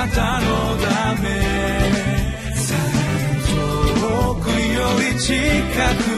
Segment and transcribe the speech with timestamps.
[0.00, 0.46] なたの
[0.78, 1.28] ため。
[4.00, 5.34] 遠くより近
[6.04, 6.09] く。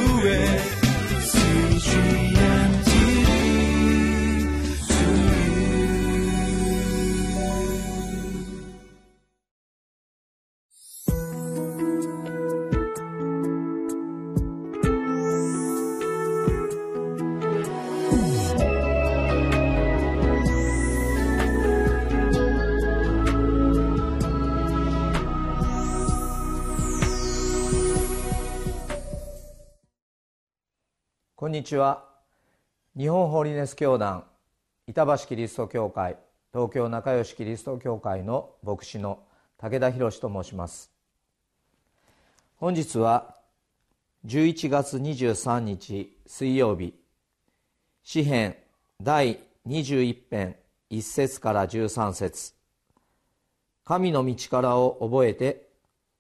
[31.42, 32.04] こんにちは。
[32.96, 34.22] 日本ホーリネス教団
[34.86, 36.16] 板橋キリスト教会
[36.52, 39.24] 東京仲良しキリスト教会の牧師の
[39.58, 40.92] 武田博と申します。
[42.58, 43.34] 本日は
[44.24, 46.94] 11月23日水曜日
[48.04, 48.54] 詩編
[49.02, 50.54] 第21編
[50.92, 52.54] 1節から13節。
[53.84, 55.66] 神の道からを覚えて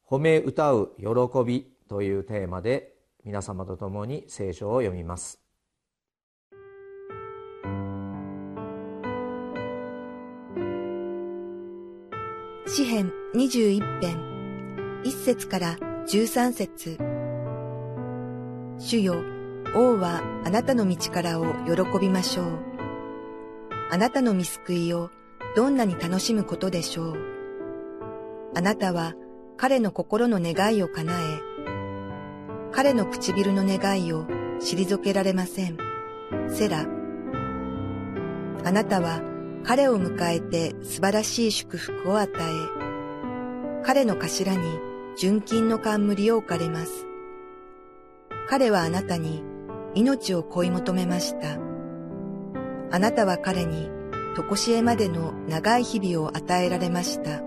[0.04, 1.04] 褒め歌う喜
[1.46, 2.92] びというテーマで
[3.24, 5.40] 皆様と共に聖書を読みます
[12.66, 16.98] 詩編21編1節から13節
[18.78, 19.22] 主よ、
[19.76, 22.58] 王はあなたの道からを喜びましょう。
[23.90, 25.10] あなたの見救いを
[25.54, 27.16] どんなに楽しむことでしょう。
[28.56, 29.14] あなたは
[29.56, 31.16] 彼の心の願いを叶え、
[32.74, 34.26] 彼の唇の願いを
[34.60, 35.76] 退けられません。
[36.48, 36.86] セラ。
[38.64, 39.20] あなたは
[39.62, 44.78] 彼を迎えて素晴らしい祝福を与え、彼の頭に
[45.18, 47.06] 純金の冠を置かれます。
[48.48, 49.42] 彼はあなたに
[49.94, 51.58] 命を恋求めました。
[52.90, 53.90] あなたは彼に
[54.34, 57.42] 常しえまでの長い日々を与えられました。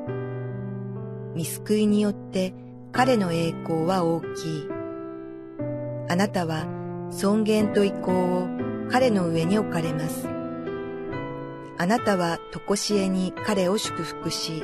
[1.34, 2.54] 見救いによって
[2.92, 4.75] 彼の栄光は大きい。
[6.08, 6.66] あなたは
[7.12, 8.48] 尊厳と意向を
[8.92, 10.28] 彼の上に置かれます。
[11.78, 14.64] あなたは常しえに彼を祝福し、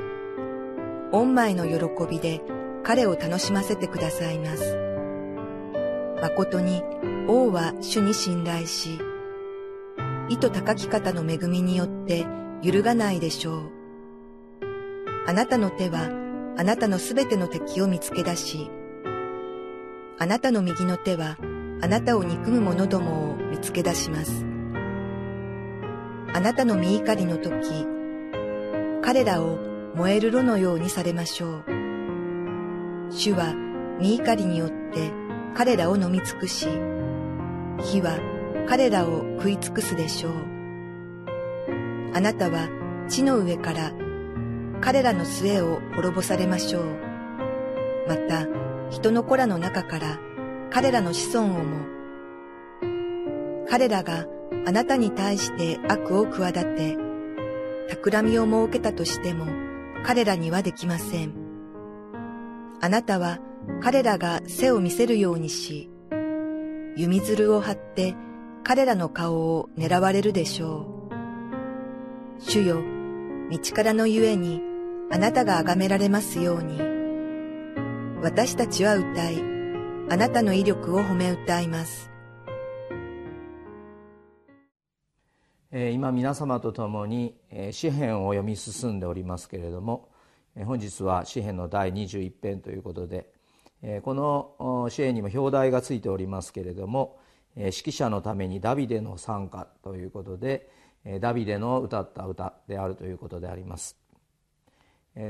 [1.11, 2.41] 御前の喜びで
[2.83, 4.77] 彼を楽しませてくださいます。
[6.21, 6.83] 誠に
[7.27, 8.99] 王は主に信頼し、
[10.29, 12.25] 意図高き方の恵みによって
[12.61, 13.71] 揺るがないでしょう。
[15.27, 16.09] あなたの手は
[16.57, 18.69] あなたのすべての敵を見つけ出し、
[20.21, 21.35] あなたの右の手は
[21.81, 24.45] あなたを憎む者どもを見つけ出します。
[26.31, 27.87] あなたの見怒りの時、
[29.01, 29.57] 彼らを
[29.95, 31.63] 燃える炉のようにされましょう。
[33.09, 33.55] 主は
[33.99, 35.11] 見怒りによって
[35.55, 36.67] 彼らを飲み尽くし、
[37.79, 38.19] 火は
[38.69, 40.33] 彼らを食い尽くすでしょう。
[42.13, 42.69] あなたは
[43.09, 43.91] 地の上から
[44.81, 46.83] 彼らの末を滅ぼされましょう。
[48.07, 48.45] また、
[48.91, 50.19] 人の子らの中から
[50.69, 51.85] 彼らの子孫をも、
[53.69, 54.27] 彼らが
[54.65, 56.97] あなたに対して悪を企て、
[57.89, 59.45] 企みを設けたとしても
[60.03, 61.33] 彼らにはできません。
[62.81, 63.39] あなたは
[63.81, 65.89] 彼らが背を見せるようにし、
[66.97, 68.13] 弓づを張って
[68.63, 72.41] 彼らの顔を狙われるでしょう。
[72.43, 72.83] 主よ、
[73.49, 74.61] 道からのゆえに
[75.09, 76.90] あなたが崇められますように。
[78.23, 79.41] 私たちは歌い、
[80.11, 82.11] あなたの威力を褒め歌います。
[85.71, 87.35] 今皆様と共に
[87.71, 90.09] 詩篇を読み進んでおりますけれども
[90.55, 93.31] 本日は詩篇の第21編ということで
[94.03, 97.17] この詩篇にも表題がついておりますけれども
[97.55, 100.69] 指揮者のためにダビデの賛歌ということで
[101.21, 103.97] ダビデの歌った歌であるということであります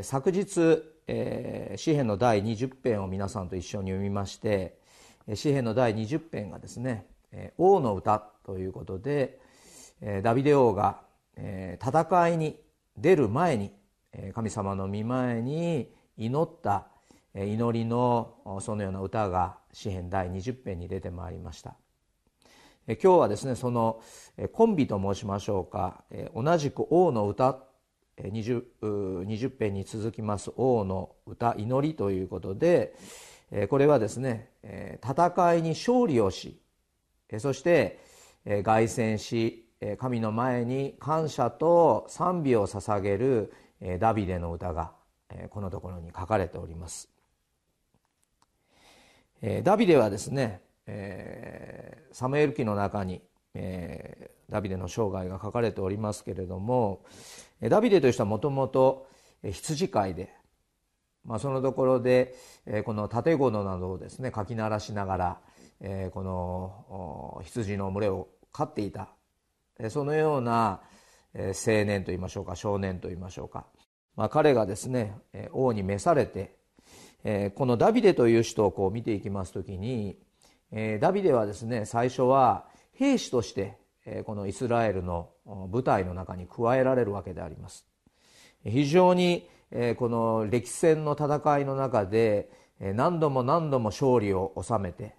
[0.01, 4.77] 昨日えー、詩篇の第20編を皆さんと一緒に読みまして
[5.35, 7.05] 詩篇の第20編がですね
[7.57, 9.39] 「王の歌」ということで
[10.23, 11.01] ダビデ王が
[11.35, 12.59] 戦いに
[12.97, 13.71] 出る前に
[14.33, 16.87] 神様の御前に祈った
[17.35, 21.75] 祈りのそのような歌が詩篇第20編に出てまいりました。
[22.87, 24.01] 今日はですねその
[24.51, 26.03] コンビと申しましょうか。
[26.35, 27.59] 同じく王の歌
[28.17, 32.93] 20, 20編に続きます王の歌祈りということで
[33.69, 34.49] これはですね
[35.03, 36.59] 戦いに勝利をし
[37.39, 37.99] そして
[38.63, 39.65] 凱旋し
[39.97, 43.53] 神の前に感謝と賛美を捧げる
[43.99, 44.91] ダビデの歌が
[45.49, 47.09] このところに書かれております。
[49.63, 50.61] ダビデはですね
[52.11, 53.21] サムエル記の中に
[54.49, 57.03] ダビデの生涯が書かれておりますけれども
[57.69, 59.07] ダビデという人はもともと
[59.43, 60.33] 羊飼いで、
[61.25, 62.35] まあ、そのところで
[62.85, 65.39] この建物などをですねかき鳴らしながら
[66.11, 69.09] この羊の群れを飼っていた。
[69.89, 70.81] そのような
[71.33, 71.51] 青
[71.85, 73.65] 年といいましょうか少年といいましょうか、
[74.15, 75.17] まあ、彼がですね
[75.53, 76.55] 王に召されて
[77.55, 80.17] このダビデという人をこう見ていきますときに
[80.99, 83.77] ダビデはですね最初は兵士として
[84.25, 85.29] このイスラエルの
[85.69, 87.85] 部隊の中に加えられるわけであります。
[88.63, 89.47] 非常に
[89.97, 92.49] この歴戦の戦いの中で
[92.79, 95.15] 何度も何度も勝利を収めて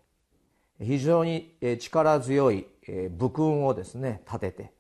[0.81, 2.67] 非常に力強い
[3.11, 4.73] 武勲をですね立て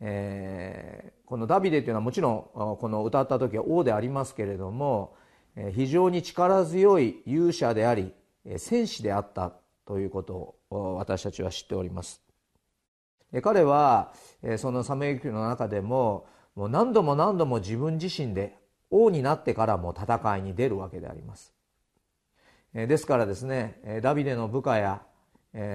[0.00, 5.16] てこのダビデというのはもちろんこの歌った時は王でありますけれども
[5.74, 8.12] 非常に力強い勇者であり
[8.56, 9.52] 戦士であった
[9.86, 12.23] ということを私たちは知っております。
[13.42, 14.12] 彼は
[14.58, 18.56] そのサムエル記の中でももう何度も何度も自分自身で
[18.90, 21.52] 王になってからも戦いに出るわけであります。
[22.72, 25.02] ですからですねダビデの部下や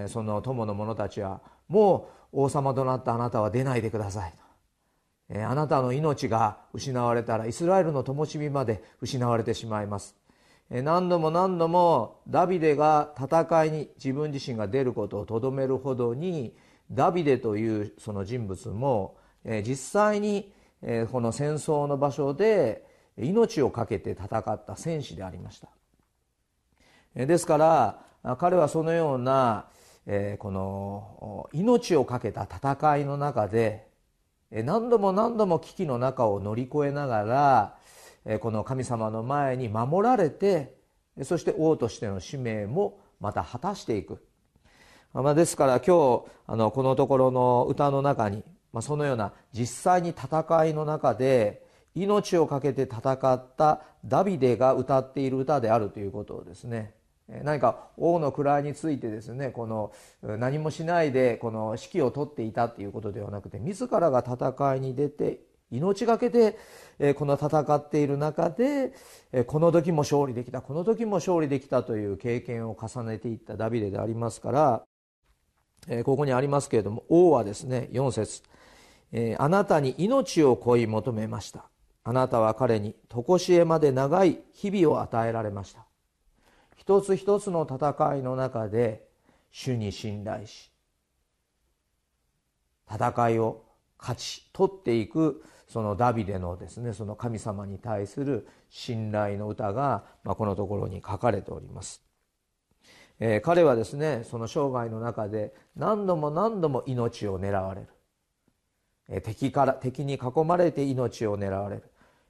[0.08, 4.34] その友の者たちはもう王様となったあなたは出ないでください
[5.30, 5.46] と。
[5.48, 10.16] あなたの命が失われたらイスラエルの灯火まで失われてしまいます。
[10.70, 16.56] 何度も何度もダビデが戦いに自分自身が出ることをとどめるほどに
[16.92, 20.52] ダビデというその人物も実際に
[21.12, 22.86] この戦争の場所で
[23.18, 25.70] 命を懸けて戦った戦士でありました。
[27.16, 27.58] ですか
[28.24, 29.68] ら彼はそのような
[30.40, 33.88] この命を懸けた戦いの中で
[34.52, 37.76] 何度も何度も危機の中を乗り越えなが
[38.28, 40.76] らこの神様の前に守られて
[41.24, 44.24] そして王としての使命もまた果たしていく、
[45.14, 51.64] まあ、ですから今日あのこのところの歌の中に、まあ、そのような実際に戦いの中で
[51.96, 56.94] 命を懸けて戦ったダビデが歌っている歌であるということをですね
[57.44, 59.92] 何か王の位についてですねこの
[60.24, 65.40] 何もしないでこの指揮を執っていたということではなくて自らが戦いに出て
[65.72, 66.58] 命がけで
[67.16, 68.94] この戦っている中で
[69.46, 74.84] この時も勝利できたこの時も勝利できたという経験を重ねていったダビデでありますから
[76.04, 78.44] ここにありますけれども王はですね4節
[79.38, 81.66] あなたに命を恋求めました。
[82.04, 85.86] あなたは彼に常しえまで長い日々を与えられました。
[86.76, 89.08] 一つ一つの戦いの中で
[89.52, 90.72] 主に信頼し
[92.92, 93.64] 戦いを
[94.00, 102.02] 勝ち取っていくそのダビデのですねその神様に対する信頼の歌が、まあ、このところに書かれております、
[103.20, 107.88] えー、彼はですねその生涯の中で何度も何度も命を狙われる、
[109.10, 111.84] えー、敵から敵に囲まれて命を狙われる、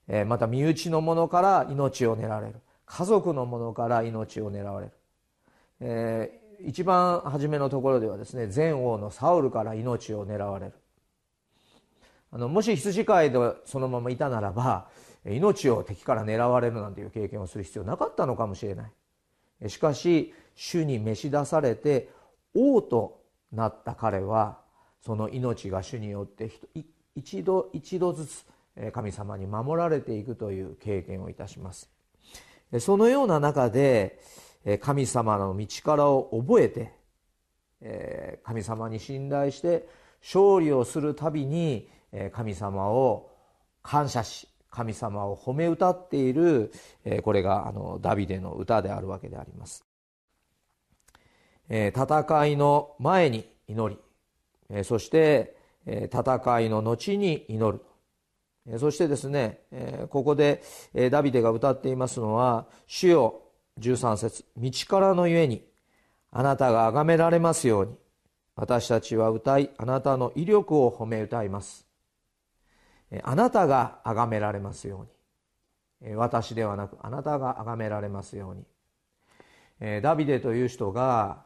[0.08, 2.56] えー、また身内の者から命を狙われる。
[2.92, 4.94] 家族の者から命を狙われる、
[5.80, 10.74] えー、一番初めのところではですね前王のサウルから命を狙われる。
[12.32, 14.88] あのもし羊飼いでそのままいたならば
[15.26, 18.92] 命を敵から狙われるなんていう経験をする必要なかったのかもしれない。
[19.68, 22.10] しかし主に召し出されて
[22.56, 23.22] 王と
[23.52, 24.60] なった彼は
[25.02, 26.52] その命が主によって
[27.16, 28.46] 一度一度ずつ
[28.94, 31.90] 神様に守られていくという経験をいたします。
[32.80, 34.20] そのような中で
[34.82, 39.88] 神様の道からを覚えて神様に信頼して
[40.22, 41.90] 勝利をするたびに
[42.32, 43.32] 神様を
[43.82, 46.72] 感謝し神様を褒め歌っている
[47.04, 49.84] えこれがあのダビデの歌であるわけであります。
[51.70, 54.00] え戦いの前に祈り。
[54.70, 57.84] えそしてえ戦いの後に祈る。
[58.78, 59.62] そしてですね
[60.10, 60.62] ここで
[61.12, 63.42] ダビデが歌っていますのは「主よ
[63.80, 65.66] 13節道からのゆえに
[66.32, 67.96] あなたが崇められますように。
[68.56, 71.88] 私たちは歌いあなたの威力を褒め歌います」
[73.24, 75.08] あなたが崇められますよ
[76.02, 76.16] うに。
[76.16, 78.56] 私ではなくあなたが崇められますよう
[79.86, 80.02] に。
[80.02, 81.44] ダビデという人が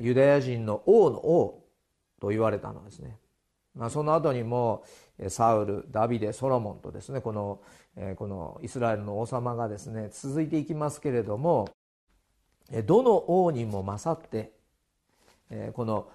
[0.00, 1.64] ユダヤ人の王の王
[2.20, 3.16] と言われたのですね。
[3.74, 4.84] まあ、その後にも
[5.28, 7.60] サウルダビデソロモンとですねこの
[8.16, 11.68] このイスラエルの王様がですね続いていきますけれども
[12.86, 14.52] どの王にも勝って
[15.72, 16.08] この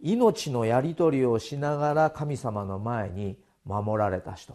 [0.00, 4.54] 命のやり取りをしながら神様の前に守られた人。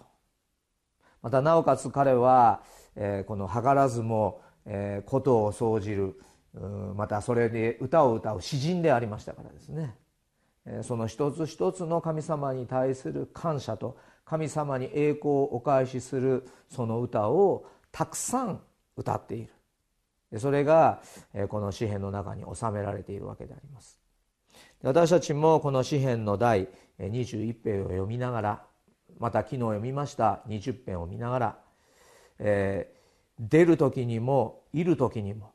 [1.21, 2.61] またなおかつ彼は
[2.95, 4.41] えこの図らずも
[5.05, 6.21] ことを総じる
[6.95, 9.95] またそれで歌を歌う詩人でありましたからですね。
[10.83, 18.61] その一つ一つの神様に対する感謝と神様に栄光をお返しするその歌をたくさん
[18.95, 19.47] 歌ってい
[20.31, 20.39] る。
[20.39, 21.01] それが
[21.47, 23.99] この詩篇の中に収められているわけであります。
[24.83, 26.67] 私たちもこの詩篇の第
[26.99, 28.68] 21編を読みながら
[29.19, 30.41] また昨日読みました。
[30.47, 31.59] 20編を見ながら、
[32.39, 35.51] えー、出る時にもいる時にも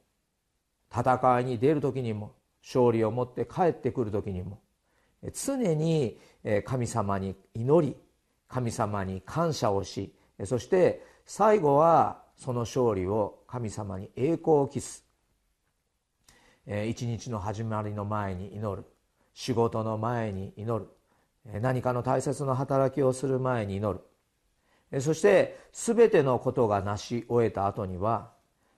[0.90, 4.60] 戦いに出る時にも勝利を持って帰ってくる時にも
[5.32, 6.18] 常に
[6.64, 7.96] 神様に祈り
[8.48, 15.04] 神様に感謝をしそして最後はその勝利を神様に栄光を期す。
[16.66, 18.84] 一日の始まりの前に祈る。
[19.34, 20.90] 仕事の前に祈る。
[21.44, 23.98] 何かの大切な働きをする前に祈
[24.90, 25.00] る。
[25.00, 28.32] そして全てのことが成し終えた後には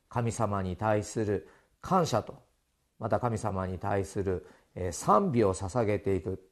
[0.08, 1.48] 神様に対する
[1.80, 2.42] 感謝と
[2.98, 4.46] また神様に対する
[4.92, 6.42] 賛美を捧げていく。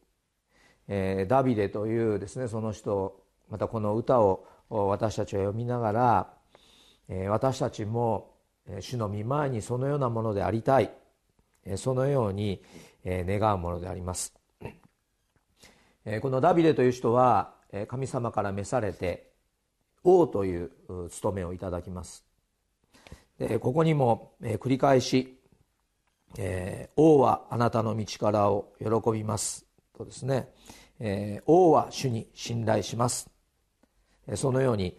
[1.29, 6.35] ダビデというですねその人またこの歌を私たちは読みながら
[7.31, 8.35] 私たちも
[8.81, 10.91] 主の御前にそのようなものでありたい。
[11.77, 12.63] そのように
[13.07, 14.35] 願うものであります。
[16.21, 17.55] このダビデという人は
[17.89, 19.31] 神様から召されて
[20.03, 20.71] 王という
[21.11, 22.25] 務めをいただきます。
[23.39, 25.41] でここにも繰り返し
[26.97, 30.53] 「王はあなたの道からを喜びます」とですね
[31.47, 33.31] 「王は主に信頼します」
[34.37, 34.97] そのように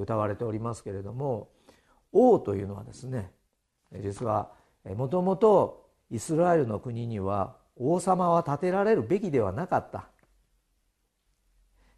[0.00, 1.48] 歌われておりますけれども
[2.12, 3.32] 王というのはですね
[4.02, 4.52] 実は
[4.84, 10.08] もともとイスラエルの国には王様は建てられるべきではなかった、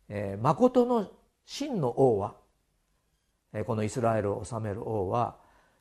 [0.08, 1.10] えー、誠の
[1.44, 2.34] 真の王は
[3.66, 5.36] このイスラエルを治める王は、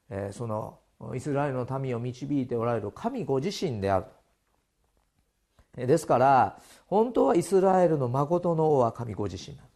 [0.09, 0.77] え、その
[1.15, 4.05] イスラエルの民を導いておられる神ご自身である。
[5.87, 9.71] ですから本当はイスラエルの誠の王は神ご自身なんで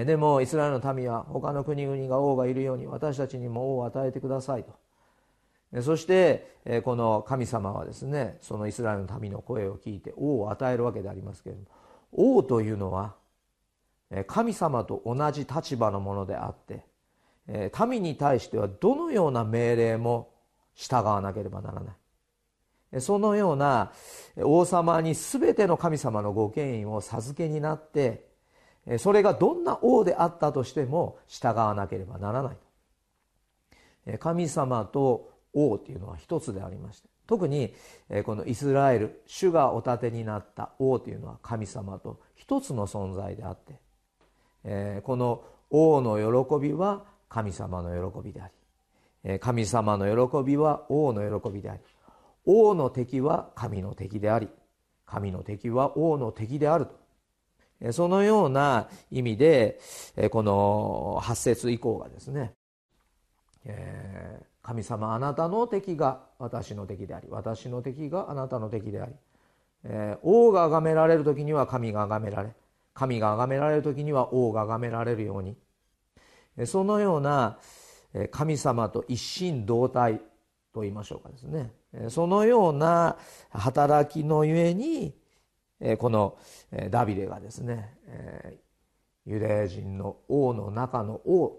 [0.00, 5.82] すでもイスラエルの民は他の国々が王がいるように私たちにも王を与えてくださいと。
[5.82, 11.68] そしてこの神様はですねそのイスラエルの民の声を聞いて王を与えるわけでありますけれども
[12.12, 13.14] 王というのは
[14.26, 16.84] 神様と同じ立場のものであって
[17.86, 20.30] 民に対してはどのような命令も
[20.74, 21.94] 従わなければならない。
[23.00, 23.92] そのような
[24.36, 28.26] 王様に全ての神様のご権威を授けになって
[28.98, 32.52] それがどんな王であったとしても従わなければならな
[34.06, 37.74] い神様と王というのは一つでありまして特に
[38.24, 43.58] このイスラエル主がお立てになった王というのは神様と一つの存在であっ
[44.64, 48.50] てこの王の喜びは神様の喜びであ
[49.28, 51.80] り神様の喜びは王の喜びであり
[52.46, 54.48] 王の敵は神の敵であり
[55.04, 57.92] 神の敵は王の敵であると。
[57.92, 59.78] そのような意味で
[60.30, 62.54] この8節以降がですね、
[63.64, 69.12] えー神様あなたの敵が私の敵であり私の敵があなたの敵であり、
[69.84, 72.50] えー、王が崇められる時には神が崇められ
[72.92, 75.56] 神が崇められる時には王が崇められるように
[76.66, 77.58] そのような
[78.30, 80.20] 神様と一心同体
[80.74, 81.72] と言いましょうかですね。
[82.10, 83.16] そのような
[83.50, 85.14] 働きのゆえに
[85.98, 86.36] この
[86.90, 87.94] ダビデがですね
[89.24, 91.58] ユダヤ人の王の中の王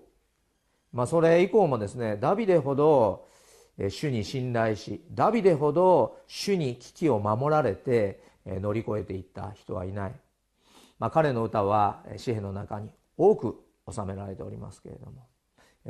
[0.92, 3.28] まあ、それ以降もですねダビデほど
[3.90, 10.16] 主に信頼しダビデほど主に危機を守られて乗り越えていった人はいない、
[10.98, 15.28] まあ、彼の歌は詩篇の中に多く収められておりますけれども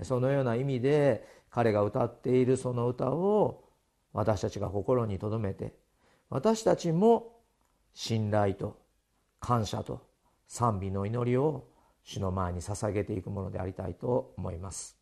[0.04, 3.64] そのような意味で彼が歌っているその歌を
[4.14, 5.74] 私たちが心に留めて
[6.30, 7.40] 私たちも
[7.94, 8.80] 信頼と
[9.40, 10.02] 感謝と
[10.48, 11.69] 賛美の祈りを
[12.04, 15.00] 主の前に捧げていくものでありたいと思います。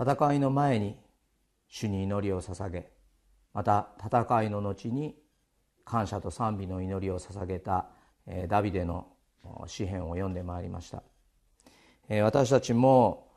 [0.00, 0.96] 戦いの前に
[1.68, 2.99] 主に祈りを捧げ
[3.52, 5.16] また戦いの後に
[5.84, 7.86] 感謝と賛美の祈りを捧げた
[8.48, 9.08] ダビデの
[9.66, 11.02] 詩篇を読んでまいりました。
[12.22, 13.28] 私たちも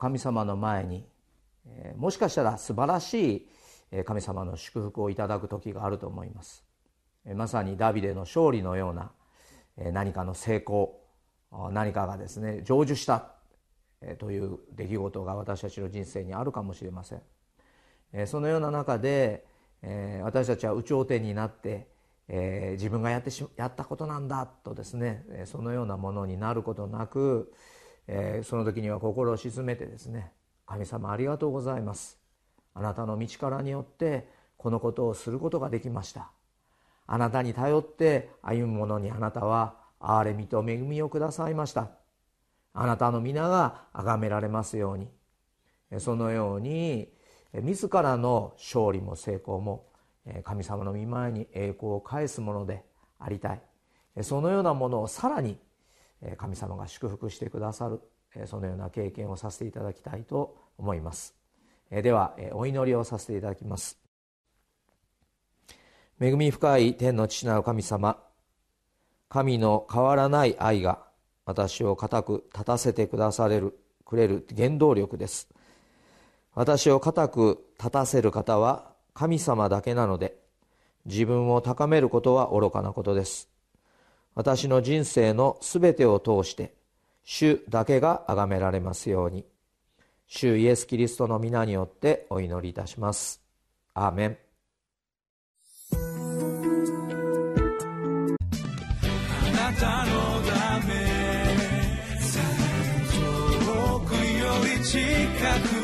[0.00, 1.06] 神様の前に
[1.96, 3.48] もしかしたら素晴らし
[3.92, 6.64] い神様の祝福をいただく時があると思います。
[7.34, 9.12] まさにダビデの勝利のような
[9.92, 11.00] 何かの成功
[11.70, 13.30] 何かがですね成就した
[14.18, 18.26] という出来事が私たちの人生にあるかもしれません。
[18.26, 19.46] そのような中で
[19.86, 21.86] え私たちは有頂天になって
[22.28, 27.52] えー自分がやってしやったことなんだとですねそのようなものになることなく
[28.06, 30.32] えその時には心を鎮めてですね
[30.66, 32.18] 神様ありがとうございます。
[32.74, 36.30] あなたの道からによってこのことをすることができました。
[37.06, 41.90] あなたに頼って歩む者にあなたは憐れみと恵みをくださいました。
[42.72, 45.08] あなたの皆が崇められますように。
[45.98, 47.12] そのように
[47.62, 49.86] 自らの勝利も成功も
[50.42, 52.84] 神様の御前に栄光を返すもので
[53.18, 53.60] ありたい。
[54.22, 55.58] そのようなものをさらに
[56.36, 58.00] 神様が祝福してくださる
[58.46, 61.34] そのような経験をさせていただきたいと思います。
[61.90, 63.98] ではお祈りをさせていただきます。
[66.20, 68.18] 恵み深い天の父なる神様
[69.28, 71.04] 神の変わらない愛が
[71.44, 75.48] 私を固く立たせてくだされるくれる原動力です。
[76.54, 80.36] 私を固く立たせる方は神様だけなので
[81.06, 83.48] 自分を高めることは愚かなことです。
[84.34, 86.74] 私の人生のすべてを通して
[87.24, 89.44] 主だけが崇められますように。
[90.26, 93.42] 主イエス・キリストの皆によってお祈りいたします。
[93.92, 94.38] アーメン。
[95.92, 95.96] あ
[99.52, 100.94] なたのため
[103.12, 104.98] 遠くより近
[105.80, 105.83] く